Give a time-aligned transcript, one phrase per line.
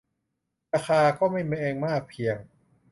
[0.73, 2.37] ราคาก็ไม่แพงมากเพียง